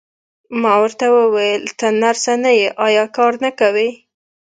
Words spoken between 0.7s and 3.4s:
ورته وویل: ته نرسه نه یې، ایا کار